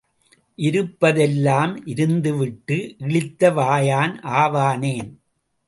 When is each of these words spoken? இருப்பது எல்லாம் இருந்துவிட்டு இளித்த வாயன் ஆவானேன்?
இருப்பது 0.59 1.21
எல்லாம் 1.21 1.73
இருந்துவிட்டு 1.85 2.77
இளித்த 2.97 3.51
வாயன் 3.51 4.15
ஆவானேன்? 4.41 5.11